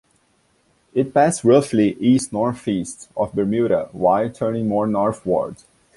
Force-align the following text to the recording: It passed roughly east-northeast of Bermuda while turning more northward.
It 0.95 1.13
passed 1.13 1.43
roughly 1.43 1.91
east-northeast 1.99 3.11
of 3.15 3.33
Bermuda 3.35 3.89
while 3.91 4.31
turning 4.31 4.67
more 4.67 4.87
northward. 4.87 5.57